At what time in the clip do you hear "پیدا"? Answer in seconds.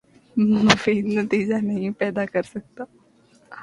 1.91-2.25